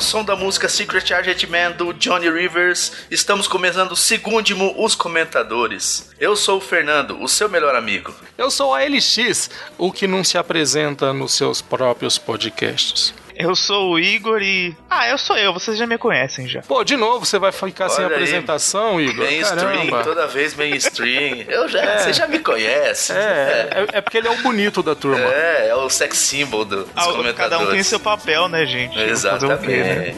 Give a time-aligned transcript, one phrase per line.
[0.00, 4.94] Ao som da música Secret Agent Man do Johnny Rivers, estamos começando o segundimo Os
[4.94, 6.08] Comentadores.
[6.18, 8.14] Eu sou o Fernando, o seu melhor amigo.
[8.38, 13.12] Eu sou a LX, o que não se apresenta nos seus próprios podcasts.
[13.40, 14.76] Eu sou o Igor e.
[14.88, 16.60] Ah, eu sou eu, vocês já me conhecem já.
[16.62, 19.24] Pô, de novo você vai ficar Olha sem aí, apresentação, Igor?
[19.24, 20.04] Mainstream, Caramba.
[20.04, 21.44] toda vez mainstream.
[21.48, 21.98] Eu já, é.
[21.98, 23.12] Você já me conhece.
[23.12, 25.24] É, é, é, porque ele é o bonito da turma.
[25.24, 27.36] É, é o sex symbol do, dos ah, comentadores.
[27.36, 28.98] Cada um tem seu papel, né, gente?
[28.98, 29.66] Exatamente.
[29.66, 30.14] Quê, né?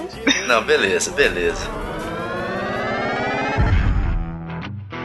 [0.47, 1.71] Não, beleza, beleza.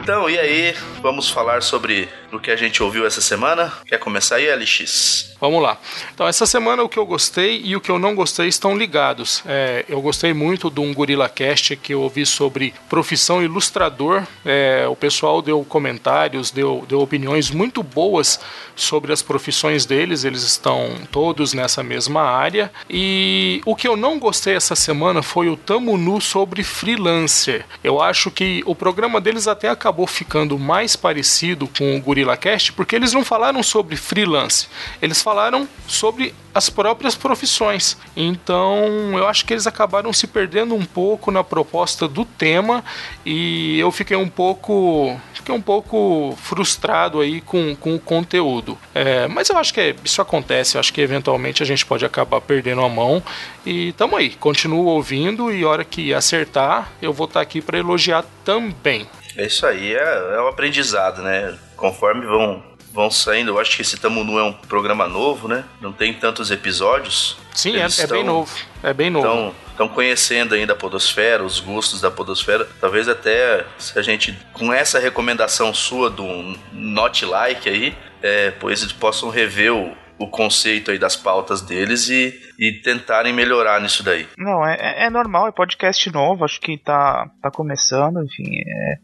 [0.07, 0.73] Então, e aí?
[1.01, 3.71] Vamos falar sobre o que a gente ouviu essa semana?
[3.85, 5.35] Quer começar aí, LX?
[5.39, 5.77] Vamos lá.
[6.13, 9.43] Então, essa semana o que eu gostei e o que eu não gostei estão ligados.
[9.45, 14.23] É, eu gostei muito de um Gorilla Cast que eu ouvi sobre profissão ilustrador.
[14.43, 18.39] É, o pessoal deu comentários, deu, deu opiniões muito boas
[18.75, 20.23] sobre as profissões deles.
[20.23, 22.71] Eles estão todos nessa mesma área.
[22.89, 27.63] E o que eu não gostei essa semana foi o Tamo Nu sobre freelancer.
[27.83, 32.73] Eu acho que o programa deles até acabou ficando mais parecido com o Gorilla Cast
[32.73, 34.67] porque eles não falaram sobre freelance.
[35.01, 37.97] Eles falaram sobre as próprias profissões.
[38.15, 42.83] Então, eu acho que eles acabaram se perdendo um pouco na proposta do tema
[43.25, 48.77] e eu fiquei um pouco fiquei um pouco frustrado aí com, com o conteúdo.
[48.93, 52.03] É, mas eu acho que é, isso acontece, eu acho que eventualmente a gente pode
[52.03, 53.23] acabar perdendo a mão
[53.65, 57.77] e tamo aí, continuo ouvindo e hora que acertar, eu vou estar tá aqui para
[57.77, 59.07] elogiar também.
[59.37, 61.57] É isso aí, é, é um aprendizado, né?
[61.77, 62.63] Conforme vão
[62.97, 63.51] vão saindo.
[63.51, 65.63] Eu acho que esse Tamunu é um programa novo, né?
[65.79, 67.37] Não tem tantos episódios.
[67.53, 68.51] Sim, é, é, bem novo.
[68.81, 69.53] É bem novo.
[69.69, 72.67] Estão conhecendo ainda a podosfera, os gostos da podosfera.
[72.81, 76.25] Talvez até se a gente, com essa recomendação sua do
[76.73, 82.09] Not Like aí, é, pois eles possam rever o, o conceito aí das pautas deles
[82.09, 84.27] e, e tentarem melhorar nisso daí.
[84.35, 88.49] Não, é, é, é normal, é podcast novo, acho que tá, tá começando, enfim.
[88.67, 88.97] É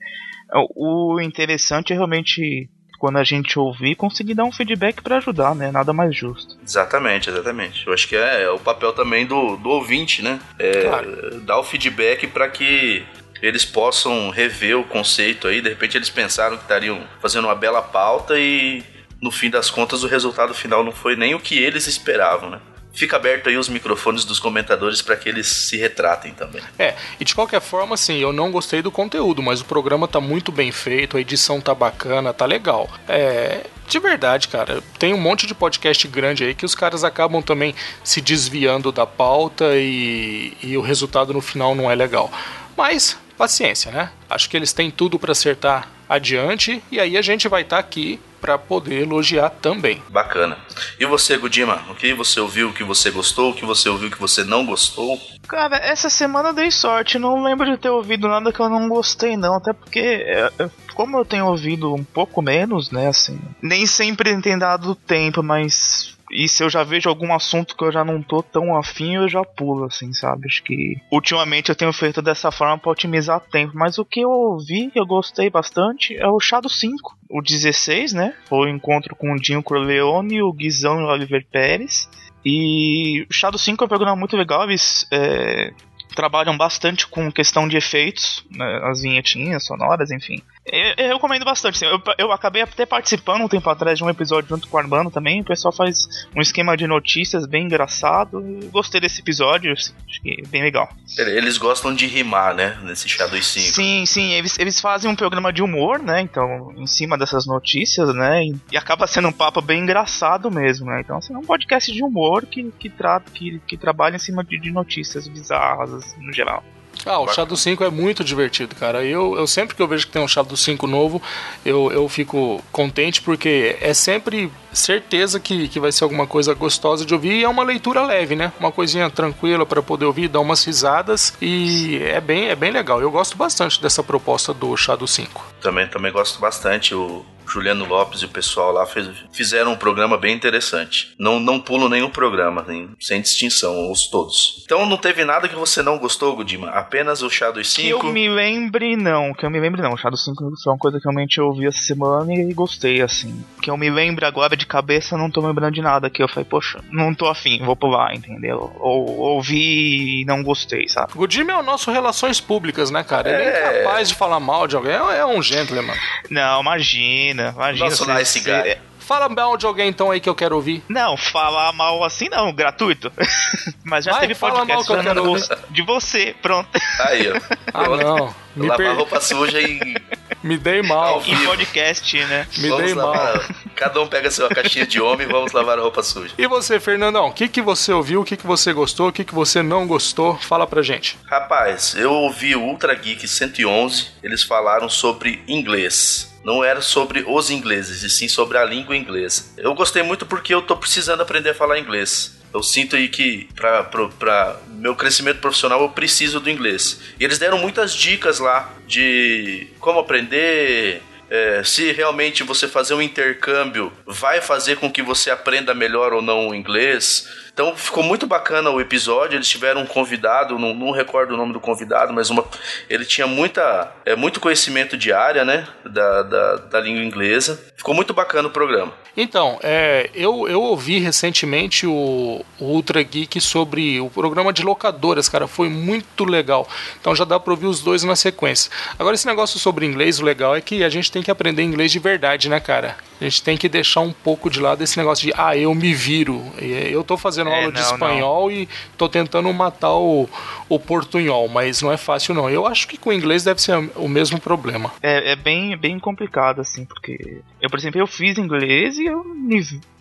[0.75, 2.69] o interessante é realmente
[2.99, 5.71] quando a gente ouvir, conseguir dar um feedback para ajudar, né?
[5.71, 6.55] Nada mais justo.
[6.65, 7.85] Exatamente, exatamente.
[7.85, 10.39] Eu acho que é, é o papel também do, do ouvinte, né?
[10.57, 11.41] É, claro.
[11.41, 13.03] Dar o feedback para que
[13.41, 15.59] eles possam rever o conceito aí.
[15.59, 18.81] De repente eles pensaram que estariam fazendo uma bela pauta e
[19.21, 22.61] no fim das contas o resultado final não foi nem o que eles esperavam, né?
[22.93, 26.61] Fica aberto aí os microfones dos comentadores para que eles se retratem também.
[26.77, 30.21] É, e de qualquer forma, assim, eu não gostei do conteúdo, mas o programa tá
[30.21, 32.89] muito bem feito, a edição tá bacana, tá legal.
[33.07, 37.41] É, de verdade, cara, tem um monte de podcast grande aí que os caras acabam
[37.41, 42.31] também se desviando da pauta e, e o resultado no final não é legal.
[42.77, 44.11] Mas, paciência, né?
[44.29, 47.79] Acho que eles têm tudo para acertar adiante e aí a gente vai estar tá
[47.79, 50.03] aqui para poder elogiar também.
[50.09, 50.57] Bacana.
[50.99, 54.09] E você, Gudima, o que você ouviu, o que você gostou, o que você ouviu,
[54.09, 55.17] o que você não gostou?
[55.47, 58.89] Cara, essa semana eu dei sorte, não lembro de ter ouvido nada que eu não
[58.89, 63.39] gostei não, até porque é, é, como eu tenho ouvido um pouco menos, né, assim,
[63.61, 67.91] nem sempre tem dado tempo, mas e se eu já vejo algum assunto que eu
[67.91, 70.47] já não tô tão afim, eu já pulo, assim, sabe?
[70.47, 73.73] Acho que ultimamente eu tenho feito dessa forma para otimizar tempo.
[73.75, 77.17] Mas o que eu ouvi, que eu gostei bastante, é o Shadow 5.
[77.29, 78.33] O 16, né?
[78.47, 82.09] Foi o encontro com o Dinho Corleone, o Guizão e o Oliver Pérez.
[82.45, 85.71] E o Shadow 5 é um programa muito legal, eles é,
[86.13, 90.41] trabalham bastante com questão de efeitos, né, as vinhetinhas sonoras, enfim.
[90.66, 91.75] Eu, eu recomendo bastante.
[91.75, 94.79] Assim, eu, eu acabei até participando um tempo atrás de um episódio junto com o
[94.79, 95.41] Armando também.
[95.41, 98.40] O pessoal faz um esquema de notícias bem engraçado.
[98.40, 100.90] Eu gostei desse episódio, assim, acho que é bem legal.
[101.18, 102.78] Eles gostam de rimar, né?
[102.84, 103.75] Nesse Shadow 5.
[103.75, 104.31] Sim, sim.
[104.31, 106.22] Eles, eles fazem um programa de humor, né?
[106.22, 108.44] Então, em cima dessas notícias, né?
[108.44, 111.01] E, e acaba sendo um papo bem engraçado mesmo, né?
[111.01, 114.44] Então, assim, é um podcast de humor que, que, trata, que, que trabalha em cima
[114.44, 116.63] de, de notícias bizarras, assim, no geral.
[117.05, 119.03] Ah, o Shadow 5 é muito divertido, cara.
[119.03, 121.21] Eu, eu sempre que eu vejo que tem um Shadow 5 novo,
[121.65, 127.05] eu, eu fico contente porque é sempre certeza que, que vai ser alguma coisa gostosa
[127.05, 128.51] de ouvir e é uma leitura leve, né?
[128.59, 133.01] Uma coisinha tranquila para poder ouvir, dar umas risadas e é bem, é bem legal.
[133.01, 135.53] Eu gosto bastante dessa proposta do Shadow 5.
[135.61, 136.93] Também, também gosto bastante.
[136.93, 141.13] O, Juliano Lopes e o pessoal lá fez, fizeram um programa bem interessante.
[141.19, 144.63] Não, não pulo nenhum programa, nem, sem distinção, os todos.
[144.65, 146.69] Então não teve nada que você não gostou, Gudima?
[146.69, 147.99] Apenas o Shadow 5?
[147.99, 149.33] Que eu me lembre, não.
[149.33, 149.93] Que eu me lembre, não.
[149.93, 153.43] O Shadow 5 foi uma coisa que realmente eu ouvi essa semana e gostei, assim.
[153.61, 156.10] Que eu me lembre agora de cabeça, não tô lembrando de nada.
[156.10, 158.71] Que eu falei, poxa, não tô afim, vou pular, entendeu?
[158.80, 161.13] Ou ouvi e não gostei, sabe?
[161.15, 163.30] Gudima é o nosso Relações Públicas, né, cara?
[163.30, 164.94] Ele é, é capaz de falar mal de alguém.
[164.94, 165.95] É um gentleman.
[166.30, 168.77] Não, imagina imagina, guy.
[169.00, 170.81] Fala mal de alguém então aí que eu quero ouvir.
[170.88, 173.12] Não, falar mal assim não, gratuito.
[173.83, 175.38] Mas já Vai, teve podcast falando
[175.69, 176.69] de você, pronto.
[177.00, 177.39] Aí, ó.
[177.74, 178.43] Ah, não.
[178.55, 178.95] Me Lavar per...
[178.95, 179.95] roupa suja e.
[180.44, 181.23] Me dei mal.
[181.25, 182.45] Em podcast, né?
[182.57, 183.38] Me vamos dei lavar...
[183.38, 183.44] mal.
[183.75, 186.33] Cada um pega sua caixinha de homem e vamos lavar a roupa suja.
[186.38, 189.23] E você, Fernandão, o que, que você ouviu, o que, que você gostou, o que,
[189.23, 190.38] que você não gostou?
[190.38, 191.17] Fala pra gente.
[191.25, 197.49] Rapaz, eu ouvi o Ultra Geek 111, eles falaram sobre inglês não era sobre os
[197.49, 199.53] ingleses, e sim sobre a língua inglesa.
[199.56, 203.47] Eu gostei muito porque eu tô precisando aprender a falar inglês eu sinto aí que
[203.55, 207.00] para meu crescimento profissional eu preciso do inglês.
[207.19, 213.01] E eles deram muitas dicas lá de como aprender, é, se realmente você fazer um
[213.01, 217.27] intercâmbio vai fazer com que você aprenda melhor ou não o inglês.
[217.53, 219.38] Então ficou muito bacana o episódio.
[219.38, 222.44] Eles tiveram um convidado, não, não recordo o nome do convidado, mas uma,
[222.89, 225.67] ele tinha muita, é, muito conhecimento de área, né?
[225.85, 227.63] Da, da, da língua inglesa.
[227.77, 228.94] Ficou muito bacana o programa.
[229.15, 235.29] Então, é, eu, eu ouvi recentemente o, o, Ultra Geek sobre o programa de locadoras,
[235.29, 235.47] cara.
[235.47, 236.67] Foi muito legal.
[236.99, 238.71] Então já dá pra ouvir os dois na sequência.
[238.97, 241.91] Agora, esse negócio sobre inglês, o legal é que a gente tem que aprender inglês
[241.91, 242.97] de verdade, né, cara?
[243.21, 245.94] A gente tem que deixar um pouco de lado esse negócio de, ah, eu me
[245.94, 246.44] viro.
[246.59, 248.51] Eu tô fazendo é, aula não, de espanhol não.
[248.51, 250.30] e tô tentando matar o,
[250.69, 252.50] o portunhol, mas não é fácil não.
[252.50, 254.92] Eu acho que com o inglês deve ser o mesmo problema.
[255.01, 259.24] É, é bem, bem complicado, assim, porque eu, por exemplo, eu fiz inglês e eu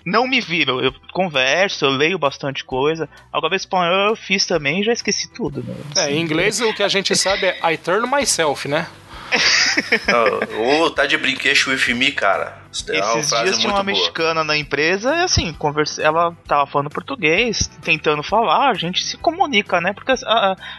[0.05, 0.81] não me viro.
[0.81, 3.09] Eu converso, eu leio bastante coisa.
[3.33, 5.75] Agora, espanhol eu fiz também e já esqueci tudo, né?
[5.95, 8.87] Assim, é, em inglês o que a gente sabe é I turn myself, né?
[10.59, 12.63] Ô, oh, tá de brinquedo with me, cara.
[12.89, 13.85] É Esses dias tinha uma boa.
[13.85, 19.17] mexicana na empresa e assim, conversa, ela tava falando português, tentando falar, a gente se
[19.17, 19.93] comunica, né?
[19.93, 20.13] Porque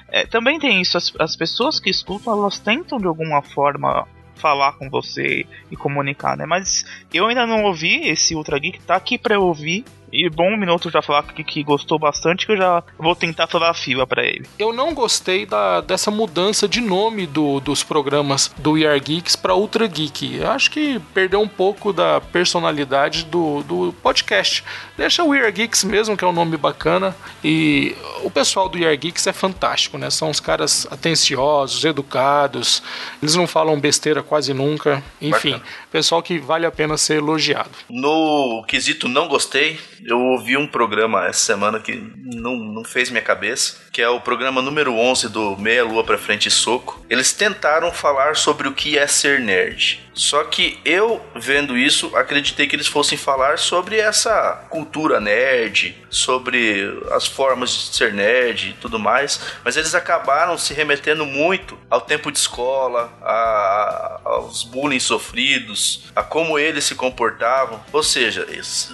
[0.09, 4.73] é, também tem isso, as, as pessoas que escutam, elas tentam de alguma forma falar
[4.73, 6.45] com você e comunicar, né?
[6.45, 6.83] Mas
[7.13, 9.85] eu ainda não ouvi esse Ultra Geek, tá aqui pra eu ouvir.
[10.13, 13.47] E bom um minuto já falar que, que gostou bastante, que eu já vou tentar
[13.47, 14.45] falar a fila para ele.
[14.59, 19.35] Eu não gostei da, dessa mudança de nome do, dos programas do We Are Geeks
[19.35, 20.37] para Ultra Geek.
[20.37, 24.63] Eu acho que perdeu um pouco da personalidade do, do podcast.
[24.95, 27.15] Deixa o We Are Geeks mesmo, que é um nome bacana.
[27.43, 30.11] E o pessoal do We Are Geeks é fantástico, né?
[30.11, 32.83] São os caras atenciosos, educados.
[33.19, 35.01] Eles não falam besteira quase nunca.
[35.19, 35.71] Enfim, bacana.
[35.93, 37.69] Pessoal que vale a pena ser elogiado.
[37.87, 43.21] No quesito não gostei, eu ouvi um programa essa semana que não, não fez minha
[43.21, 47.05] cabeça, que é o programa número 11 do Meia Lua pra Frente e Soco.
[47.07, 50.01] Eles tentaram falar sobre o que é ser nerd.
[50.13, 57.01] Só que eu, vendo isso, acreditei que eles fossem falar sobre essa cultura nerd, sobre
[57.11, 62.01] as formas de ser nerd e tudo mais, mas eles acabaram se remetendo muito ao
[62.01, 64.12] tempo de escola, a,
[64.43, 68.47] aos bullying sofridos, a como eles se comportavam, ou seja,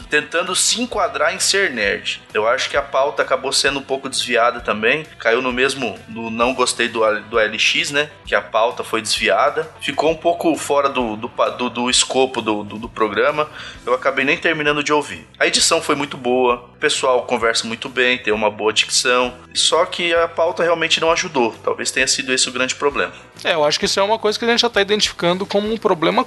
[0.09, 2.21] tentando se enquadrar em ser nerd.
[2.33, 6.53] Eu acho que a pauta acabou sendo um pouco desviada também, caiu no mesmo, não
[6.53, 11.09] gostei do, do LX, né, que a pauta foi desviada, ficou um pouco fora do
[11.15, 13.49] do, do, do, escopo do, do, do, programa,
[13.85, 15.27] eu acabei nem terminando de ouvir.
[15.39, 19.85] A edição foi muito boa, o pessoal conversa muito bem, tem uma boa dicção, só
[19.85, 21.55] que a pauta realmente não ajudou.
[21.63, 23.13] Talvez tenha sido esse o grande problema.
[23.43, 25.71] É, eu acho que isso é uma coisa que a gente já está identificando como
[25.71, 26.25] um problema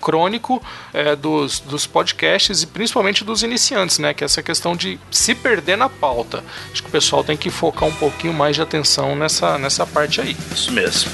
[0.00, 0.62] crônico
[0.92, 4.12] é, dos, dos podcasts e principalmente dos iniciantes, né?
[4.12, 6.44] Que é essa questão de se perder na pauta.
[6.70, 10.20] Acho que o pessoal tem que focar um pouquinho mais de atenção nessa, nessa parte
[10.20, 10.36] aí.
[10.52, 11.10] Isso mesmo.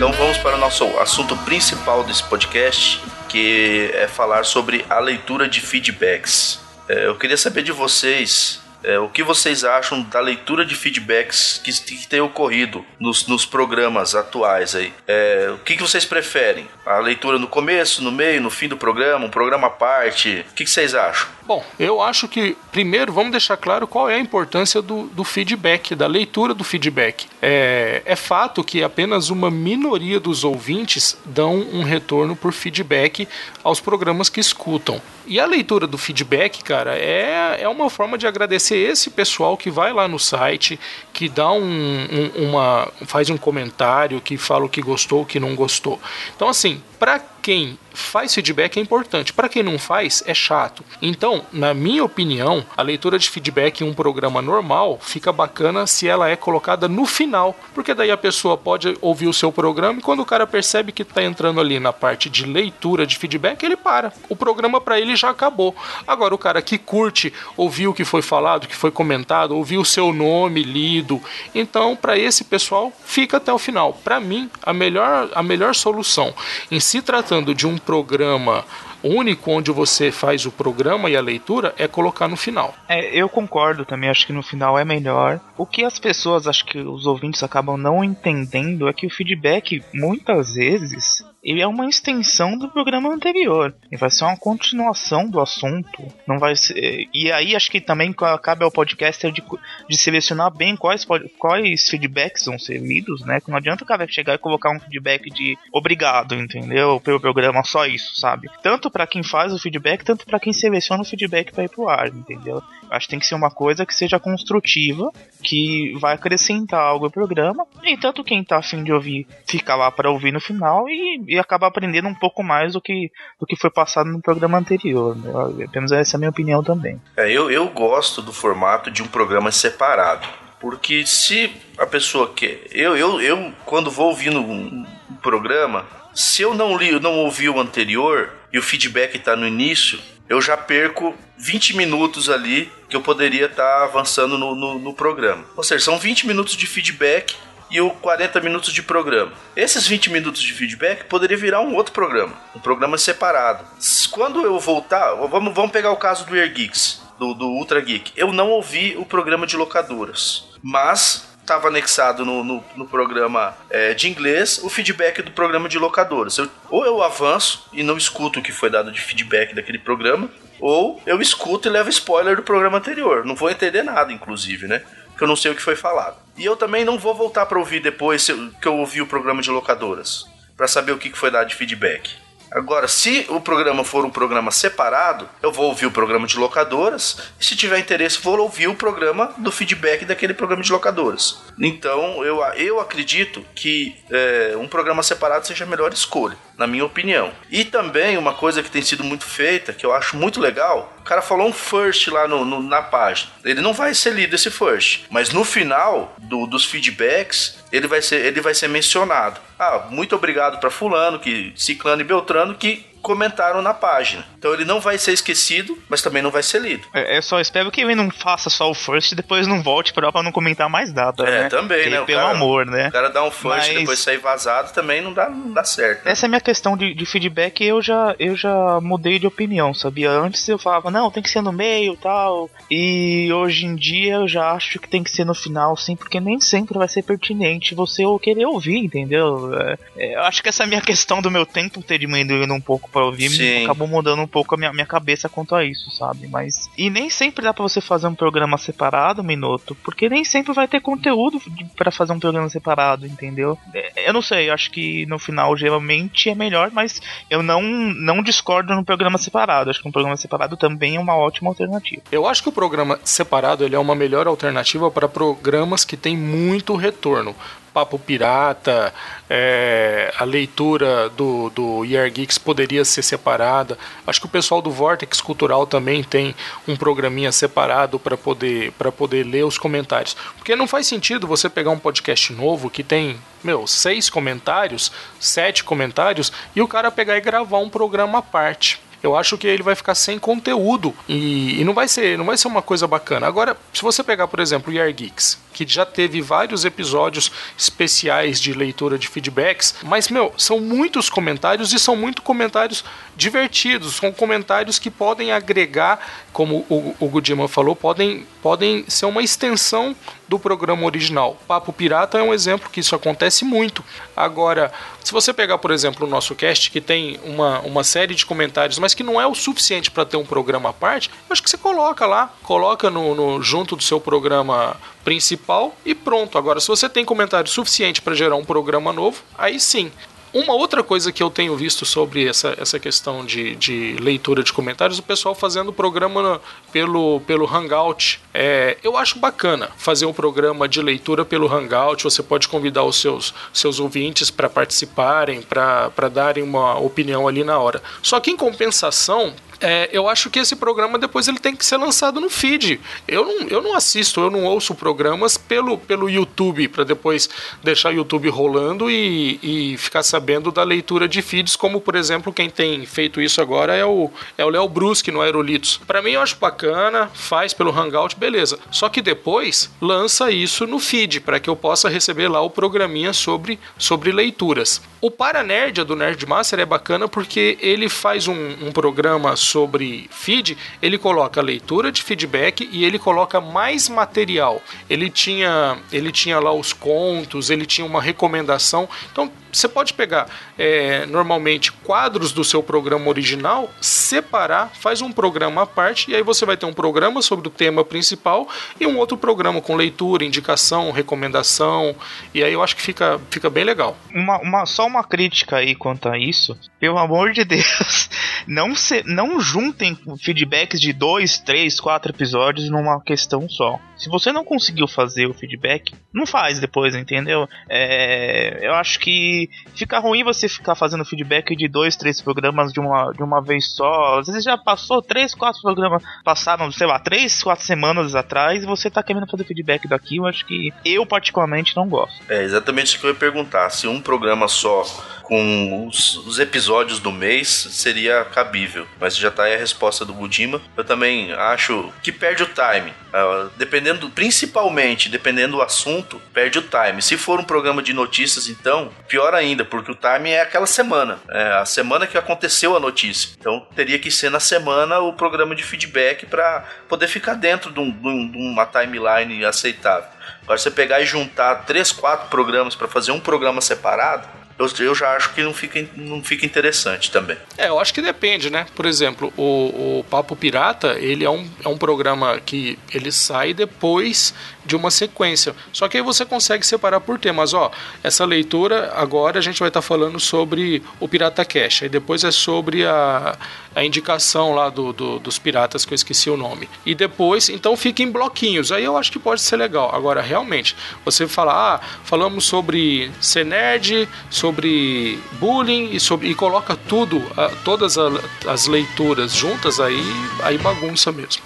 [0.00, 5.48] Então vamos para o nosso assunto principal desse podcast, que é falar sobre a leitura
[5.48, 6.60] de feedbacks.
[6.88, 11.60] É, eu queria saber de vocês é, o que vocês acham da leitura de feedbacks
[11.62, 14.92] que, que tem ocorrido nos, nos programas atuais aí?
[15.06, 16.66] É, o que, que vocês preferem?
[16.84, 20.44] A leitura no começo, no meio, no fim do programa, um programa à parte?
[20.50, 21.28] O que, que vocês acham?
[21.50, 25.96] Bom, eu acho que primeiro vamos deixar claro qual é a importância do, do feedback,
[25.96, 27.26] da leitura do feedback.
[27.42, 33.26] É, é fato que apenas uma minoria dos ouvintes dão um retorno por feedback
[33.64, 35.02] aos programas que escutam.
[35.26, 39.72] E a leitura do feedback, cara, é, é uma forma de agradecer esse pessoal que
[39.72, 40.78] vai lá no site,
[41.12, 42.92] que dá um, um uma.
[43.06, 46.00] faz um comentário, que fala o que gostou, o que não gostou.
[46.36, 50.84] Então, assim, para quem faz feedback é importante, para quem não faz é chato.
[51.00, 56.06] Então, na minha opinião, a leitura de feedback em um programa normal fica bacana se
[56.06, 60.02] ela é colocada no final, porque daí a pessoa pode ouvir o seu programa e
[60.02, 63.76] quando o cara percebe que está entrando ali na parte de leitura de feedback, ele
[63.76, 64.12] para.
[64.28, 65.74] O programa para ele já acabou.
[66.06, 69.80] Agora o cara que curte, ouviu o que foi falado, o que foi comentado, ouviu
[69.80, 71.20] o seu nome lido,
[71.54, 73.94] então para esse pessoal fica até o final.
[74.04, 76.34] Para mim, a melhor a melhor solução
[76.70, 78.64] em se tratando de um programa
[79.00, 82.74] único onde você faz o programa e a leitura é colocar no final.
[82.88, 85.38] É, eu concordo também, acho que no final é melhor.
[85.56, 89.84] O que as pessoas, acho que os ouvintes acabam não entendendo é que o feedback
[89.94, 93.74] muitas vezes ele é uma extensão do programa anterior.
[93.90, 96.02] Ele vai ser uma continuação do assunto.
[96.26, 97.08] Não vai ser...
[97.12, 99.42] E aí acho que também cabe ao podcaster de,
[99.88, 101.06] de selecionar bem quais,
[101.38, 103.38] quais feedbacks vão ser lidos, né?
[103.48, 107.00] Não adianta o cara chegar e colocar um feedback de obrigado, entendeu?
[107.00, 108.48] Pelo programa, só isso, sabe?
[108.62, 111.88] Tanto para quem faz o feedback, tanto para quem seleciona o feedback para ir pro
[111.88, 112.62] ar, entendeu?
[112.90, 115.10] Acho que tem que ser uma coisa que seja construtiva,
[115.42, 117.66] que vai acrescentar algo ao programa.
[117.84, 121.38] E tanto quem tá afim de ouvir fica lá para ouvir no final e, e
[121.38, 123.08] acaba aprendendo um pouco mais do que,
[123.38, 125.16] do que foi passado no programa anterior.
[125.16, 125.64] Né?
[125.64, 127.00] Apenas essa é a minha opinião também.
[127.16, 130.26] É, eu, eu gosto do formato de um programa separado.
[130.58, 132.66] Porque se a pessoa quer.
[132.72, 134.84] Eu, eu, eu quando vou ouvindo um,
[135.22, 139.98] programa, se eu não li, não ouvi o anterior e o feedback está no início,
[140.28, 144.92] eu já perco 20 minutos ali que eu poderia estar tá avançando no, no, no,
[144.92, 145.44] programa.
[145.56, 147.36] Ou seja, são 20 minutos de feedback
[147.70, 149.32] e o 40 minutos de programa.
[149.54, 153.64] Esses 20 minutos de feedback poderia virar um outro programa, um programa separado.
[154.10, 158.12] Quando eu voltar, vamos, vamos pegar o caso do Air Geeks, do, do Ultra Geek.
[158.16, 163.92] Eu não ouvi o programa de locadoras, mas estava anexado no, no, no programa é,
[163.92, 166.38] de inglês o feedback do programa de locadoras.
[166.38, 170.30] Eu, ou eu avanço e não escuto o que foi dado de feedback daquele programa,
[170.60, 173.24] ou eu escuto e levo spoiler do programa anterior.
[173.24, 174.82] Não vou entender nada, inclusive, né?
[175.20, 176.16] Porque eu não sei o que foi falado.
[176.34, 178.26] E eu também não vou voltar para ouvir depois
[178.58, 180.24] que eu ouvi o programa de locadoras,
[180.56, 182.10] para saber o que foi dado de feedback.
[182.50, 187.18] Agora, se o programa for um programa separado, eu vou ouvir o programa de locadoras
[187.38, 191.42] e se tiver interesse, vou ouvir o programa do feedback daquele programa de locadoras.
[191.58, 196.84] Então, eu, eu acredito que é, um programa separado seja a melhor escolha, na minha
[196.84, 197.32] opinião.
[197.50, 201.02] E também uma coisa que tem sido muito feita, que eu acho muito legal, o
[201.02, 203.30] cara falou um first lá no, no na página.
[203.42, 208.02] Ele não vai ser lido esse first, mas no final do, dos feedbacks, ele vai
[208.02, 209.40] ser, ele vai ser mencionado.
[209.58, 214.24] Ah, muito obrigado para fulano, que ciclano e beltrano que comentaram na página.
[214.38, 216.86] Então ele não vai ser esquecido, mas também não vai ser lido.
[216.94, 219.92] É, eu só espero que ele não faça só o first e depois não volte
[219.92, 221.24] pra, pra não comentar mais nada.
[221.24, 221.48] É, né?
[221.48, 222.00] também, que, né?
[222.02, 222.88] Pelo cara, amor, né?
[222.88, 223.68] O cara dá um first mas...
[223.68, 226.04] e depois sair vazado também não dá, não dá certo.
[226.04, 226.12] Né?
[226.12, 229.72] Essa é a minha questão de, de feedback eu já, eu já mudei de opinião,
[229.74, 230.10] sabia?
[230.10, 232.50] Antes eu falava, não, tem que ser no meio tal.
[232.70, 236.20] E hoje em dia eu já acho que tem que ser no final, sim, porque
[236.20, 239.54] nem sempre vai ser pertinente você querer ouvir, entendeu?
[239.54, 242.52] É, é, eu acho que essa é a minha questão do meu tempo ter diminuído
[242.52, 243.64] um pouco para ouvir Sim.
[243.64, 246.28] acabou mudando um pouco a minha, minha cabeça quanto a isso, sabe?
[246.28, 246.70] Mas.
[246.76, 250.66] E nem sempre dá para você fazer um programa separado, Minuto, porque nem sempre vai
[250.66, 251.40] ter conteúdo
[251.76, 253.58] para fazer um programa separado, entendeu?
[253.74, 257.62] É, eu não sei, eu acho que no final geralmente é melhor, mas eu não,
[257.62, 259.70] não discordo no programa separado.
[259.70, 262.02] Acho que um programa separado também é uma ótima alternativa.
[262.10, 266.16] Eu acho que o programa separado ele é uma melhor alternativa para programas que têm
[266.16, 267.34] muito retorno.
[267.72, 268.92] Papo Pirata,
[269.28, 273.78] é, a leitura do, do Geeks poderia ser separada.
[274.06, 276.34] Acho que o pessoal do Vortex Cultural também tem
[276.66, 280.16] um programinha separado para poder, poder ler os comentários.
[280.36, 285.62] Porque não faz sentido você pegar um podcast novo que tem, meu, seis comentários, sete
[285.62, 289.62] comentários, e o cara pegar e gravar um programa à parte eu acho que ele
[289.62, 293.26] vai ficar sem conteúdo e, e, não vai ser não vai ser uma coisa bacana.
[293.26, 298.52] Agora, se você pegar, por exemplo, o Geeks, que já teve vários episódios especiais de
[298.52, 302.84] leitura de feedbacks, mas, meu, são muitos comentários e são muito comentários
[303.16, 306.00] divertidos, são comentários que podem agregar,
[306.32, 309.94] como o, o Gudima falou, podem, podem ser uma extensão
[310.26, 311.36] do programa original.
[311.46, 313.84] Papo Pirata é um exemplo que isso acontece muito.
[314.16, 318.24] Agora, se você pegar, por exemplo, o nosso cast, que tem uma, uma série de
[318.24, 321.50] comentários, mas que não é o suficiente para ter um programa à parte, acho que
[321.50, 326.36] você coloca lá, coloca no, no junto do seu programa principal e pronto.
[326.38, 329.90] Agora, se você tem comentário suficiente para gerar um programa novo, aí sim.
[330.32, 334.52] Uma outra coisa que eu tenho visto sobre essa, essa questão de, de leitura de
[334.52, 336.40] comentários, o pessoal fazendo programa
[336.72, 338.20] pelo, pelo Hangout.
[338.32, 342.04] É, eu acho bacana fazer um programa de leitura pelo Hangout.
[342.04, 347.58] Você pode convidar os seus, seus ouvintes para participarem, para darem uma opinião ali na
[347.58, 347.82] hora.
[348.00, 351.76] Só que em compensação, é, eu acho que esse programa depois ele tem que ser
[351.76, 352.80] lançado no feed.
[353.06, 357.28] Eu não, eu não assisto, eu não ouço programas pelo, pelo YouTube, para depois
[357.62, 362.32] deixar o YouTube rolando e, e ficar sabendo da leitura de feeds, como por exemplo,
[362.32, 365.80] quem tem feito isso agora é o é o Léo Brusque no Aerolitos.
[365.86, 368.58] Para mim eu acho bacana, faz pelo Hangout, beleza.
[368.70, 373.12] Só que depois lança isso no feed, para que eu possa receber lá o programinha
[373.12, 374.80] sobre, sobre leituras.
[375.00, 380.96] O Paranerd do Nerdmaster é bacana porque ele faz um, um programa sobre feed, ele
[380.96, 384.62] coloca leitura de feedback e ele coloca mais material.
[384.88, 388.88] Ele tinha, ele tinha lá os contos, ele tinha uma recomendação.
[389.10, 390.28] Então você pode pegar
[390.58, 396.22] é, normalmente quadros do seu programa original, separar, faz um programa à parte, e aí
[396.22, 400.24] você vai ter um programa sobre o tema principal e um outro programa com leitura,
[400.24, 401.94] indicação, recomendação,
[402.34, 403.96] e aí eu acho que fica, fica bem legal.
[404.14, 408.08] Uma, uma, só uma crítica aí quanto a isso, pelo amor de Deus,
[408.46, 413.78] não, se, não juntem feedbacks de dois, três, quatro episódios numa questão só.
[413.96, 417.48] Se você não conseguiu fazer o feedback, não faz depois, entendeu?
[417.68, 419.39] É, eu acho que
[419.74, 423.72] fica ruim você ficar fazendo feedback de dois, três programas de uma, de uma vez
[423.74, 424.18] só.
[424.18, 428.66] Às vezes já passou três, quatro programas, passaram, sei lá, três, quatro semanas atrás e
[428.66, 430.16] você tá querendo fazer feedback daqui.
[430.16, 432.20] Eu acho que eu, particularmente, não gosto.
[432.28, 433.70] É exatamente isso que eu ia perguntar.
[433.70, 434.84] Se um programa só
[435.30, 438.84] com os, os, episódios do mês seria cabível.
[438.98, 440.60] Mas já tá aí a resposta do Budima.
[440.76, 442.90] Eu também acho que perde o time.
[442.90, 447.00] Uh, dependendo, principalmente, dependendo do assunto, perde o time.
[447.00, 451.18] Se for um programa de notícias, então, pior ainda, porque o time é aquela semana.
[451.30, 453.30] É a semana que aconteceu a notícia.
[453.38, 457.80] Então teria que ser na semana o programa de feedback para poder ficar dentro de,
[457.80, 460.08] um, de uma timeline aceitável.
[460.42, 464.26] Agora, você pegar e juntar três, quatro programas para fazer um programa separado,
[464.60, 467.38] eu, eu já acho que não fica, não fica interessante também.
[467.56, 468.66] É, eu acho que depende, né?
[468.74, 473.54] Por exemplo, o, o Papo Pirata, ele é um, é um programa que ele sai
[473.54, 474.34] depois
[474.70, 475.52] de uma sequência.
[475.72, 477.52] Só que aí você consegue separar por temas.
[477.52, 477.72] Ó,
[478.04, 481.82] essa leitura agora a gente vai estar tá falando sobre o Pirata Cash.
[481.82, 483.36] Aí depois é sobre a,
[483.74, 486.68] a indicação lá do, do, dos piratas, que eu esqueci o nome.
[486.86, 488.70] E depois, então fica em bloquinhos.
[488.70, 489.92] Aí eu acho que pode ser legal.
[489.92, 496.76] Agora, realmente, você falar, ah, falamos sobre ser nerd, sobre bullying e, sobre, e coloca
[496.76, 497.20] tudo,
[497.64, 497.98] todas
[498.46, 500.00] as leituras juntas, aí,
[500.44, 501.42] aí bagunça mesmo.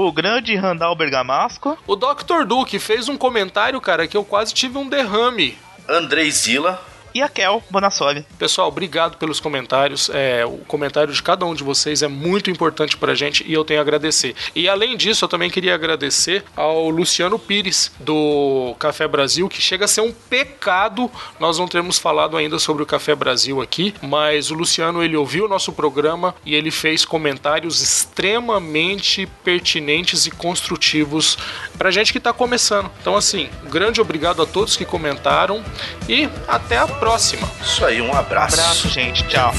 [0.06, 1.78] o grande Randall Bergamasco.
[1.88, 2.46] O Dr.
[2.46, 5.58] Duke fez um comentário, cara, que eu quase tive um derrame.
[5.90, 8.26] Andrei Zila e a Kel Bonassoli.
[8.38, 10.10] Pessoal, obrigado pelos comentários.
[10.13, 13.65] É, o comentário de cada um de vocês é muito importante pra gente e eu
[13.65, 14.36] tenho a agradecer.
[14.56, 19.86] E além disso, eu também queria agradecer ao Luciano Pires, do Café Brasil, que chega
[19.86, 24.52] a ser um pecado nós não termos falado ainda sobre o Café Brasil aqui, mas
[24.52, 31.38] o Luciano ele ouviu o nosso programa e ele fez comentários extremamente pertinentes e construtivos
[31.78, 32.89] pra gente que tá começando.
[33.02, 35.63] Então, assim, grande obrigado a todos que comentaram
[36.08, 37.50] e até a próxima próxima.
[37.62, 38.58] Isso aí, um abraço.
[38.58, 39.24] Um abraço, gente.
[39.28, 39.54] Tchau.